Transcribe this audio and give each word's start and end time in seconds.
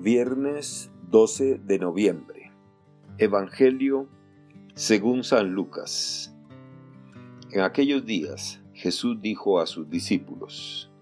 Viernes 0.00 0.92
12 1.10 1.58
de 1.58 1.80
noviembre. 1.80 2.52
Evangelio 3.18 4.08
según 4.74 5.24
San 5.24 5.54
Lucas. 5.54 6.32
En 7.50 7.62
aquellos 7.62 8.06
días 8.06 8.62
Jesús 8.74 9.20
dijo 9.20 9.58
a 9.58 9.66
sus 9.66 9.90
discípulos, 9.90 10.92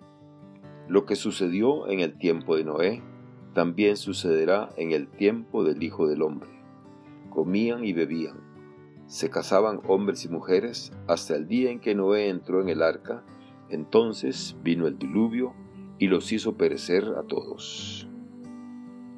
Lo 0.89 1.05
que 1.05 1.15
sucedió 1.15 1.89
en 1.89 2.01
el 2.01 2.17
tiempo 2.17 2.57
de 2.57 2.65
Noé, 2.65 3.03
también 3.53 3.99
sucederá 3.99 4.71
en 4.79 4.93
el 4.93 5.09
tiempo 5.09 5.63
del 5.63 5.83
Hijo 5.83 6.09
del 6.09 6.23
Hombre. 6.23 6.49
Comían 7.29 7.85
y 7.85 7.93
bebían, 7.93 8.41
se 9.09 9.29
casaban 9.29 9.83
hombres 9.89 10.25
y 10.25 10.31
mujeres 10.31 10.91
hasta 11.07 11.37
el 11.37 11.47
día 11.49 11.71
en 11.71 11.81
que 11.81 11.95
Noé 11.95 12.31
entró 12.31 12.63
en 12.63 12.71
el 12.71 12.81
arca, 12.81 13.23
entonces 13.69 14.57
vino 14.63 14.87
el 14.87 14.99
diluvio 14.99 15.53
y 15.99 16.07
los 16.07 16.33
hizo 16.33 16.57
perecer 16.57 17.05
a 17.19 17.25
todos. 17.25 18.09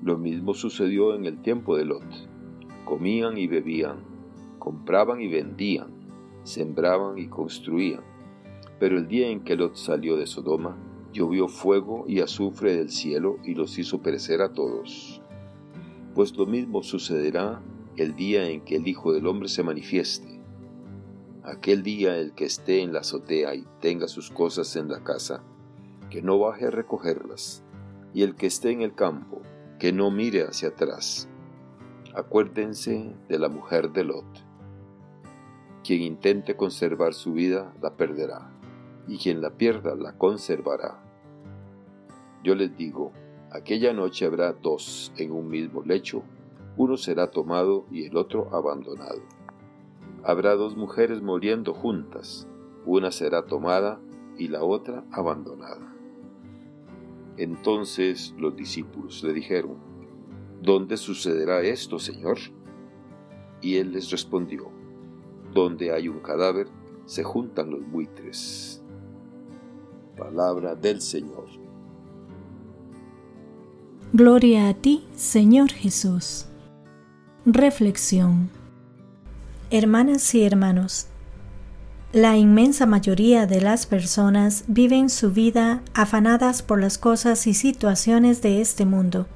Lo 0.03 0.17
mismo 0.17 0.55
sucedió 0.55 1.15
en 1.15 1.27
el 1.27 1.43
tiempo 1.43 1.77
de 1.77 1.84
Lot. 1.84 2.05
Comían 2.84 3.37
y 3.37 3.48
bebían, 3.48 3.97
compraban 4.59 5.21
y 5.21 5.29
vendían, 5.29 5.88
sembraban 6.45 7.19
y 7.19 7.27
construían. 7.27 8.02
Pero 8.79 8.97
el 8.97 9.09
día 9.09 9.29
en 9.29 9.41
que 9.41 9.57
Lot 9.57 9.74
salió 9.74 10.16
de 10.16 10.27
Sodoma, 10.27 10.77
llovió 11.12 11.48
fuego 11.48 12.05
y 12.07 12.21
azufre 12.21 12.77
del 12.77 12.91
cielo 12.91 13.38
y 13.45 13.55
los 13.55 13.77
hizo 13.79 14.01
perecer 14.01 14.41
a 14.41 14.52
todos. 14.52 15.21
Pues 16.15 16.37
lo 16.37 16.46
mismo 16.46 16.83
sucederá 16.83 17.60
el 17.96 18.15
día 18.15 18.49
en 18.49 18.60
que 18.60 18.77
el 18.77 18.87
Hijo 18.87 19.12
del 19.12 19.27
Hombre 19.27 19.49
se 19.49 19.65
manifieste. 19.65 20.41
Aquel 21.43 21.83
día 21.83 22.16
el 22.16 22.35
que 22.35 22.45
esté 22.45 22.83
en 22.83 22.93
la 22.93 23.01
azotea 23.01 23.55
y 23.57 23.65
tenga 23.80 24.07
sus 24.07 24.30
cosas 24.30 24.77
en 24.77 24.88
la 24.88 25.02
casa, 25.02 25.43
que 26.10 26.23
no 26.23 26.38
baje 26.38 26.66
a 26.66 26.71
recogerlas, 26.71 27.65
y 28.15 28.23
el 28.23 28.37
que 28.37 28.46
esté 28.46 28.71
en 28.71 28.83
el 28.83 28.95
campo, 28.95 29.43
que 29.78 29.92
no 29.92 30.10
mire 30.10 30.42
hacia 30.42 30.70
atrás. 30.70 31.28
Acuérdense 32.14 33.14
de 33.28 33.38
la 33.38 33.48
mujer 33.48 33.93
de 33.93 34.04
Lot. 34.04 34.26
Quien 35.85 36.02
intente 36.02 36.57
conservar 36.57 37.15
su 37.15 37.32
vida 37.32 37.73
la 37.80 37.96
perderá, 37.96 38.51
y 39.07 39.18
quien 39.18 39.40
la 39.40 39.51
pierda 39.51 39.95
la 39.95 40.18
conservará. 40.18 40.98
Yo 42.43 42.54
les 42.54 42.76
digo, 42.76 43.12
aquella 43.52 43.93
noche 43.93 44.26
habrá 44.26 44.52
dos 44.52 45.12
en 45.16 45.30
un 45.30 45.48
mismo 45.48 45.82
lecho, 45.82 46.23
uno 46.76 46.96
será 46.96 47.30
tomado 47.30 47.87
y 47.90 48.04
el 48.07 48.16
otro 48.16 48.54
abandonado. 48.54 49.23
Habrá 50.24 50.54
dos 50.54 50.76
mujeres 50.76 51.23
muriendo 51.23 51.73
juntas, 51.73 52.48
una 52.85 53.13
será 53.13 53.46
tomada 53.46 54.01
y 54.37 54.48
la 54.48 54.63
otra 54.63 55.04
abandonada. 55.13 55.98
Entonces 57.39 58.35
los 58.37 58.55
discípulos 58.57 59.23
le 59.23 59.33
dijeron, 59.33 59.77
¿Dónde 60.61 60.97
sucederá 60.97 61.63
esto, 61.63 62.01
Señor? 62.01 62.39
Y 63.63 63.77
él 63.77 63.93
les 63.93 64.11
respondió, 64.11 64.71
Donde 65.55 65.93
hay 65.93 66.09
un 66.09 66.19
cadáver, 66.19 66.66
se 67.06 67.22
juntan 67.22 67.71
los 67.71 67.89
buitres. 67.89 68.83
Palabra 70.16 70.75
del 70.75 71.00
Señor. 71.00 71.47
Gloria 74.12 74.69
a 74.69 74.75
ti, 74.75 75.05
Señor 75.15 75.71
Jesús. 75.71 76.47
Reflexión. 77.47 78.50
Hermanas 79.71 80.34
y 80.34 80.43
hermanos, 80.44 81.06
la 82.12 82.38
inmensa 82.38 82.87
mayoría 82.87 83.47
de 83.47 83.60
las 83.60 83.84
personas 83.84 84.64
viven 84.66 85.10
su 85.10 85.31
vida 85.31 85.82
afanadas 85.92 86.62
por 86.62 86.81
las 86.81 86.97
cosas 86.97 87.47
y 87.47 87.53
situaciones 87.53 88.41
de 88.41 88.62
este 88.62 88.87
mundo. 88.87 89.26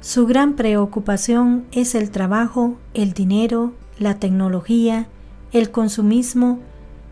Su 0.00 0.26
gran 0.26 0.54
preocupación 0.54 1.66
es 1.72 1.96
el 1.96 2.12
trabajo, 2.12 2.76
el 2.94 3.12
dinero, 3.12 3.74
la 3.98 4.20
tecnología, 4.20 5.08
el 5.52 5.72
consumismo 5.72 6.60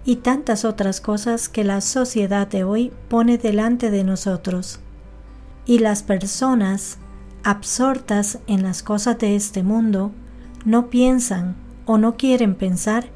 y 0.04 0.16
tantas 0.16 0.64
otras 0.64 1.00
cosas 1.00 1.48
que 1.48 1.64
la 1.64 1.80
sociedad 1.80 2.46
de 2.46 2.62
hoy 2.62 2.92
pone 3.08 3.36
delante 3.36 3.90
de 3.90 4.04
nosotros. 4.04 4.78
Y 5.66 5.80
las 5.80 6.04
personas, 6.04 6.98
absortas 7.42 8.38
en 8.46 8.62
las 8.62 8.84
cosas 8.84 9.18
de 9.18 9.34
este 9.34 9.64
mundo, 9.64 10.12
no 10.64 10.88
piensan 10.88 11.56
o 11.84 11.98
no 11.98 12.16
quieren 12.16 12.54
pensar 12.54 13.10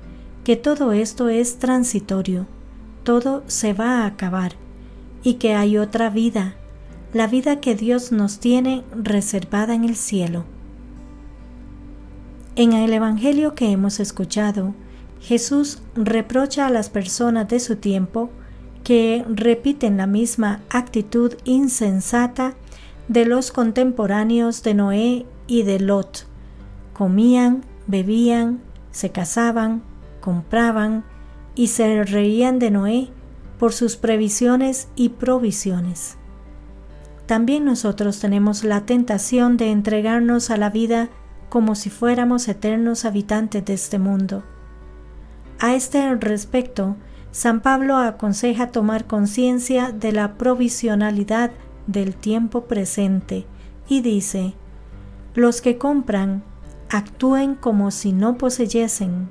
que 0.44 0.56
todo 0.56 0.92
esto 0.92 1.28
es 1.28 1.58
transitorio, 1.58 2.46
todo 3.04 3.42
se 3.46 3.72
va 3.72 4.02
a 4.02 4.06
acabar 4.06 4.52
y 5.22 5.34
que 5.34 5.54
hay 5.54 5.78
otra 5.78 6.10
vida, 6.10 6.56
la 7.12 7.26
vida 7.26 7.60
que 7.60 7.74
Dios 7.74 8.12
nos 8.12 8.38
tiene 8.38 8.84
reservada 8.94 9.74
en 9.74 9.84
el 9.84 9.96
cielo. 9.96 10.44
En 12.56 12.72
el 12.72 12.92
Evangelio 12.92 13.54
que 13.54 13.70
hemos 13.70 14.00
escuchado, 14.00 14.74
Jesús 15.20 15.80
reprocha 15.94 16.66
a 16.66 16.70
las 16.70 16.90
personas 16.90 17.48
de 17.48 17.60
su 17.60 17.76
tiempo 17.76 18.30
que 18.82 19.24
repiten 19.28 19.96
la 19.96 20.06
misma 20.06 20.60
actitud 20.68 21.34
insensata 21.44 22.54
de 23.08 23.26
los 23.26 23.52
contemporáneos 23.52 24.62
de 24.62 24.74
Noé 24.74 25.26
y 25.46 25.62
de 25.62 25.78
Lot. 25.80 26.26
Comían, 26.92 27.64
bebían, 27.86 28.60
se 28.90 29.10
casaban, 29.10 29.82
compraban 30.22 31.04
y 31.54 31.66
se 31.66 32.02
reían 32.04 32.58
de 32.58 32.70
Noé 32.70 33.10
por 33.58 33.74
sus 33.74 33.96
previsiones 33.96 34.88
y 34.96 35.10
provisiones. 35.10 36.16
También 37.26 37.66
nosotros 37.66 38.18
tenemos 38.18 38.64
la 38.64 38.86
tentación 38.86 39.58
de 39.58 39.70
entregarnos 39.70 40.50
a 40.50 40.56
la 40.56 40.70
vida 40.70 41.10
como 41.50 41.74
si 41.74 41.90
fuéramos 41.90 42.48
eternos 42.48 43.04
habitantes 43.04 43.64
de 43.64 43.74
este 43.74 43.98
mundo. 43.98 44.42
A 45.60 45.74
este 45.74 46.14
respecto, 46.14 46.96
San 47.30 47.60
Pablo 47.60 47.98
aconseja 47.98 48.68
tomar 48.68 49.06
conciencia 49.06 49.92
de 49.92 50.12
la 50.12 50.34
provisionalidad 50.34 51.50
del 51.86 52.16
tiempo 52.16 52.64
presente 52.64 53.46
y 53.88 54.00
dice, 54.00 54.54
los 55.34 55.60
que 55.60 55.78
compran 55.78 56.42
actúen 56.90 57.54
como 57.54 57.90
si 57.90 58.12
no 58.12 58.36
poseyesen 58.38 59.28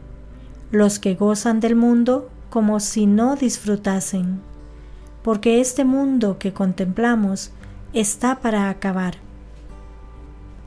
los 0.72 1.00
que 1.00 1.16
gozan 1.16 1.60
del 1.60 1.76
mundo 1.76 2.30
como 2.50 2.80
si 2.80 3.06
no 3.06 3.36
disfrutasen, 3.36 4.42
porque 5.24 5.60
este 5.62 5.86
mundo 5.86 6.38
que 6.40 6.54
contemplamos 6.54 7.52
está 7.94 8.40
para 8.40 8.70
acabar. 8.70 9.16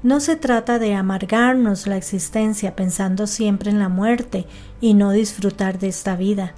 No 0.02 0.20
se 0.20 0.36
trata 0.36 0.78
de 0.78 0.94
amargarnos 0.94 1.86
la 1.86 1.96
existencia 1.96 2.76
pensando 2.76 3.26
siempre 3.26 3.70
en 3.70 3.78
la 3.78 3.88
muerte 3.88 4.46
y 4.80 4.92
no 4.92 5.12
disfrutar 5.12 5.78
de 5.78 5.88
esta 5.88 6.14
vida. 6.14 6.52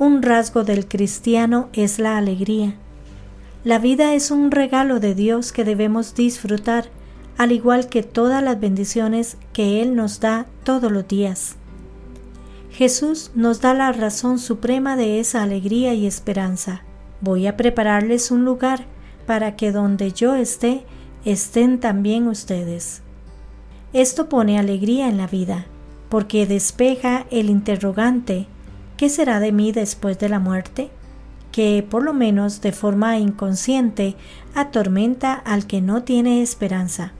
Un 0.00 0.22
rasgo 0.22 0.64
del 0.64 0.88
cristiano 0.88 1.68
es 1.72 2.00
la 2.00 2.18
alegría. 2.18 2.74
La 3.62 3.78
vida 3.78 4.14
es 4.14 4.32
un 4.32 4.50
regalo 4.50 4.98
de 4.98 5.14
Dios 5.14 5.52
que 5.52 5.64
debemos 5.64 6.16
disfrutar, 6.16 6.86
al 7.38 7.52
igual 7.52 7.88
que 7.88 8.02
todas 8.02 8.42
las 8.42 8.58
bendiciones 8.58 9.36
que 9.52 9.80
Él 9.80 9.94
nos 9.94 10.18
da 10.18 10.46
todos 10.64 10.90
los 10.90 11.06
días. 11.06 11.56
Jesús 12.72 13.30
nos 13.34 13.60
da 13.60 13.74
la 13.74 13.92
razón 13.92 14.38
suprema 14.38 14.96
de 14.96 15.20
esa 15.20 15.42
alegría 15.42 15.92
y 15.94 16.06
esperanza. 16.06 16.82
Voy 17.20 17.46
a 17.46 17.56
prepararles 17.56 18.30
un 18.30 18.44
lugar 18.44 18.86
para 19.26 19.56
que 19.56 19.72
donde 19.72 20.12
yo 20.12 20.34
esté, 20.34 20.84
estén 21.24 21.80
también 21.80 22.26
ustedes. 22.26 23.02
Esto 23.92 24.28
pone 24.28 24.58
alegría 24.58 25.08
en 25.08 25.18
la 25.18 25.26
vida, 25.26 25.66
porque 26.08 26.46
despeja 26.46 27.26
el 27.30 27.50
interrogante, 27.50 28.46
¿qué 28.96 29.10
será 29.10 29.38
de 29.38 29.52
mí 29.52 29.70
después 29.70 30.18
de 30.18 30.28
la 30.28 30.38
muerte? 30.38 30.90
que 31.52 31.86
por 31.88 32.02
lo 32.02 32.14
menos 32.14 32.62
de 32.62 32.72
forma 32.72 33.18
inconsciente 33.18 34.16
atormenta 34.54 35.34
al 35.34 35.66
que 35.66 35.80
no 35.80 36.02
tiene 36.02 36.42
esperanza. 36.42 37.12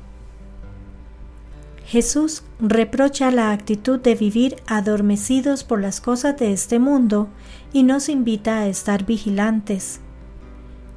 Jesús 1.93 2.43
reprocha 2.59 3.31
la 3.31 3.53
actitud 3.53 4.01
de 4.01 4.15
vivir 4.15 4.57
adormecidos 4.67 5.63
por 5.63 5.79
las 5.79 6.01
cosas 6.01 6.39
de 6.39 6.51
este 6.51 6.79
mundo 6.79 7.29
y 7.71 7.83
nos 7.83 8.09
invita 8.09 8.61
a 8.61 8.67
estar 8.67 9.05
vigilantes. 9.05 10.01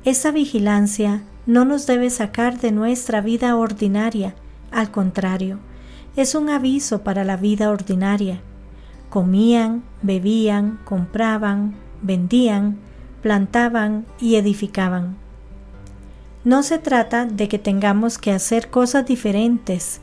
Esa 0.05 0.31
vigilancia 0.31 1.21
no 1.45 1.65
nos 1.65 1.85
debe 1.85 2.09
sacar 2.09 2.61
de 2.61 2.71
nuestra 2.71 3.19
vida 3.19 3.57
ordinaria, 3.57 4.35
al 4.71 4.89
contrario, 4.89 5.59
es 6.15 6.33
un 6.33 6.49
aviso 6.49 7.03
para 7.03 7.25
la 7.25 7.35
vida 7.35 7.71
ordinaria. 7.71 8.39
Comían, 9.09 9.83
bebían, 10.01 10.79
compraban, 10.85 11.75
vendían, 12.03 12.77
plantaban 13.21 14.05
y 14.17 14.35
edificaban. 14.35 15.17
No 16.45 16.63
se 16.63 16.77
trata 16.79 17.25
de 17.25 17.49
que 17.49 17.59
tengamos 17.59 18.17
que 18.17 18.31
hacer 18.31 18.69
cosas 18.69 19.05
diferentes, 19.05 19.99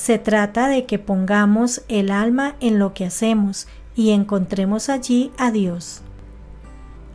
se 0.00 0.18
trata 0.18 0.66
de 0.66 0.86
que 0.86 0.98
pongamos 0.98 1.82
el 1.88 2.10
alma 2.10 2.56
en 2.60 2.78
lo 2.78 2.94
que 2.94 3.04
hacemos 3.04 3.68
y 3.94 4.12
encontremos 4.12 4.88
allí 4.88 5.30
a 5.36 5.50
Dios. 5.50 6.00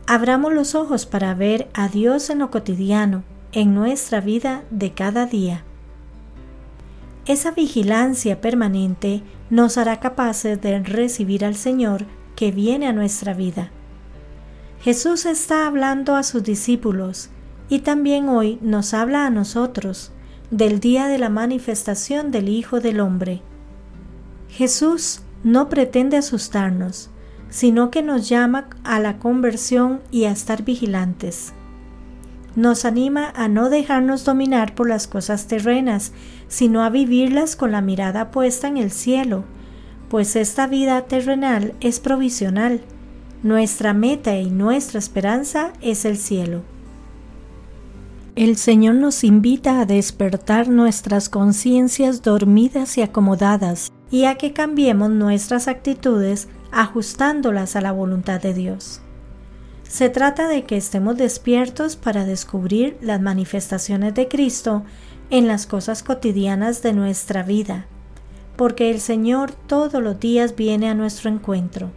Abramos 0.06 0.54
los 0.54 0.76
ojos 0.76 1.04
para 1.04 1.34
ver 1.34 1.68
a 1.74 1.88
Dios 1.88 2.30
en 2.30 2.38
lo 2.38 2.52
cotidiano, 2.52 3.24
en 3.50 3.74
nuestra 3.74 4.20
vida 4.20 4.62
de 4.70 4.92
cada 4.92 5.26
día. 5.26 5.64
Esa 7.26 7.50
vigilancia 7.50 8.40
permanente 8.40 9.24
nos 9.50 9.78
hará 9.78 9.98
capaces 9.98 10.60
de 10.60 10.78
recibir 10.78 11.44
al 11.44 11.56
Señor 11.56 12.04
que 12.36 12.52
viene 12.52 12.86
a 12.86 12.92
nuestra 12.92 13.34
vida. 13.34 13.72
Jesús 14.80 15.26
está 15.26 15.66
hablando 15.66 16.14
a 16.14 16.22
sus 16.22 16.44
discípulos 16.44 17.30
y 17.68 17.80
también 17.80 18.28
hoy 18.28 18.60
nos 18.62 18.94
habla 18.94 19.26
a 19.26 19.30
nosotros 19.30 20.12
del 20.50 20.80
día 20.80 21.08
de 21.08 21.18
la 21.18 21.28
manifestación 21.28 22.30
del 22.30 22.48
Hijo 22.48 22.80
del 22.80 23.00
Hombre. 23.00 23.42
Jesús 24.48 25.22
no 25.42 25.68
pretende 25.68 26.16
asustarnos, 26.16 27.10
sino 27.48 27.90
que 27.90 28.02
nos 28.02 28.28
llama 28.28 28.68
a 28.84 29.00
la 29.00 29.18
conversión 29.18 30.00
y 30.10 30.24
a 30.24 30.30
estar 30.30 30.64
vigilantes. 30.64 31.52
Nos 32.54 32.84
anima 32.84 33.32
a 33.36 33.48
no 33.48 33.68
dejarnos 33.68 34.24
dominar 34.24 34.74
por 34.74 34.88
las 34.88 35.06
cosas 35.06 35.46
terrenas, 35.46 36.12
sino 36.48 36.82
a 36.82 36.90
vivirlas 36.90 37.54
con 37.54 37.72
la 37.72 37.82
mirada 37.82 38.30
puesta 38.30 38.68
en 38.68 38.78
el 38.78 38.90
cielo, 38.90 39.44
pues 40.08 40.36
esta 40.36 40.66
vida 40.66 41.02
terrenal 41.02 41.74
es 41.80 42.00
provisional. 42.00 42.80
Nuestra 43.42 43.92
meta 43.92 44.36
y 44.38 44.50
nuestra 44.50 44.98
esperanza 44.98 45.72
es 45.82 46.04
el 46.04 46.16
cielo. 46.16 46.62
El 48.36 48.58
Señor 48.58 48.96
nos 48.96 49.24
invita 49.24 49.80
a 49.80 49.86
despertar 49.86 50.68
nuestras 50.68 51.30
conciencias 51.30 52.20
dormidas 52.20 52.98
y 52.98 53.00
acomodadas 53.00 53.90
y 54.10 54.26
a 54.26 54.34
que 54.34 54.52
cambiemos 54.52 55.08
nuestras 55.08 55.68
actitudes 55.68 56.46
ajustándolas 56.70 57.76
a 57.76 57.80
la 57.80 57.92
voluntad 57.92 58.38
de 58.42 58.52
Dios. 58.52 59.00
Se 59.84 60.10
trata 60.10 60.48
de 60.48 60.64
que 60.64 60.76
estemos 60.76 61.16
despiertos 61.16 61.96
para 61.96 62.26
descubrir 62.26 62.98
las 63.00 63.22
manifestaciones 63.22 64.12
de 64.12 64.28
Cristo 64.28 64.84
en 65.30 65.48
las 65.48 65.66
cosas 65.66 66.02
cotidianas 66.02 66.82
de 66.82 66.92
nuestra 66.92 67.42
vida, 67.42 67.86
porque 68.56 68.90
el 68.90 69.00
Señor 69.00 69.52
todos 69.52 70.02
los 70.02 70.20
días 70.20 70.54
viene 70.54 70.90
a 70.90 70.94
nuestro 70.94 71.30
encuentro. 71.30 71.90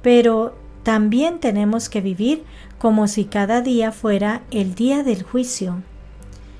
Pero 0.00 0.56
también 0.86 1.40
tenemos 1.40 1.88
que 1.88 2.00
vivir 2.00 2.44
como 2.78 3.08
si 3.08 3.24
cada 3.24 3.60
día 3.60 3.90
fuera 3.90 4.42
el 4.52 4.76
día 4.76 5.02
del 5.02 5.24
juicio, 5.24 5.82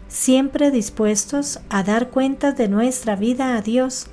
siempre 0.08 0.72
dispuestos 0.72 1.60
a 1.68 1.84
dar 1.84 2.10
cuentas 2.10 2.56
de 2.56 2.66
nuestra 2.66 3.14
vida 3.14 3.56
a 3.56 3.62
Dios, 3.62 4.08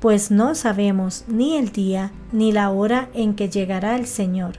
pues 0.00 0.32
no 0.32 0.56
sabemos 0.56 1.22
ni 1.28 1.56
el 1.56 1.70
día 1.70 2.10
ni 2.32 2.50
la 2.50 2.68
hora 2.70 3.08
en 3.14 3.36
que 3.36 3.48
llegará 3.48 3.94
el 3.94 4.08
Señor. 4.08 4.54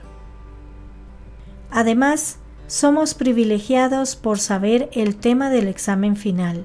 Además, 1.70 2.38
somos 2.66 3.12
privilegiados 3.12 4.16
por 4.16 4.38
saber 4.38 4.88
el 4.94 5.16
tema 5.16 5.50
del 5.50 5.68
examen 5.68 6.16
final. 6.16 6.64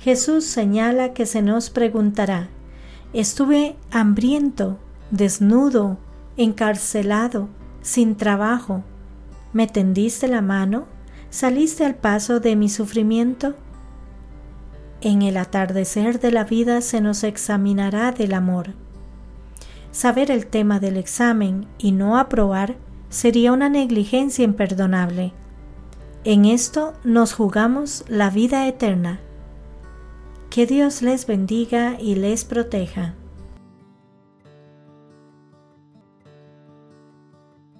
Jesús 0.00 0.44
señala 0.44 1.12
que 1.12 1.24
se 1.24 1.40
nos 1.42 1.70
preguntará, 1.70 2.48
¿estuve 3.12 3.76
hambriento, 3.92 4.76
desnudo, 5.12 5.98
encarcelado, 6.38 7.48
sin 7.82 8.16
trabajo, 8.16 8.84
¿me 9.52 9.66
tendiste 9.66 10.28
la 10.28 10.40
mano? 10.40 10.86
¿Saliste 11.30 11.84
al 11.84 11.96
paso 11.96 12.40
de 12.40 12.56
mi 12.56 12.68
sufrimiento? 12.68 13.54
En 15.00 15.22
el 15.22 15.36
atardecer 15.36 16.20
de 16.20 16.30
la 16.30 16.44
vida 16.44 16.80
se 16.80 17.00
nos 17.00 17.24
examinará 17.24 18.12
del 18.12 18.32
amor. 18.34 18.74
Saber 19.90 20.30
el 20.30 20.46
tema 20.46 20.80
del 20.80 20.96
examen 20.96 21.66
y 21.76 21.92
no 21.92 22.18
aprobar 22.18 22.76
sería 23.10 23.52
una 23.52 23.68
negligencia 23.68 24.44
imperdonable. 24.44 25.32
En 26.24 26.44
esto 26.44 26.94
nos 27.04 27.32
jugamos 27.32 28.04
la 28.08 28.30
vida 28.30 28.66
eterna. 28.68 29.20
Que 30.50 30.66
Dios 30.66 31.02
les 31.02 31.26
bendiga 31.26 31.96
y 32.00 32.14
les 32.14 32.44
proteja. 32.44 33.14